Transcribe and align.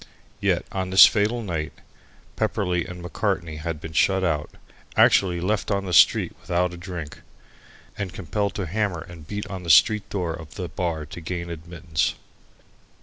Yet 0.39 0.65
on 0.71 0.89
this 0.89 1.05
fatal 1.05 1.43
night 1.43 1.73
Pepperleigh 2.35 2.89
and 2.89 3.03
Macartney 3.03 3.57
had 3.57 3.79
been 3.79 3.93
shut 3.93 4.23
out 4.23 4.49
actually 4.97 5.39
left 5.39 5.69
on 5.69 5.85
the 5.85 5.93
street 5.93 6.35
without 6.41 6.73
a 6.73 6.75
drink, 6.77 7.19
and 7.99 8.11
compelled 8.11 8.55
to 8.55 8.65
hammer 8.65 9.01
and 9.07 9.27
beat 9.27 9.45
at 9.45 9.63
the 9.63 9.69
street 9.69 10.09
door 10.09 10.33
of 10.33 10.55
the 10.55 10.69
bar 10.69 11.05
to 11.05 11.21
gain 11.21 11.51
admittance. 11.51 12.15